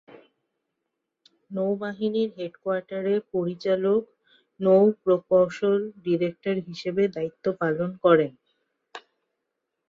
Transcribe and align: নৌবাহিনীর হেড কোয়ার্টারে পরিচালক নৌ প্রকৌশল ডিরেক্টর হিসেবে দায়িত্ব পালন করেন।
নৌবাহিনীর 1.51 2.29
হেড 2.37 2.53
কোয়ার্টারে 2.63 3.15
পরিচালক 3.33 4.01
নৌ 4.59 4.81
প্রকৌশল 5.03 5.75
ডিরেক্টর 6.03 6.55
হিসেবে 6.67 7.03
দায়িত্ব 7.15 7.45
পালন 7.61 7.89
করেন। 8.03 8.31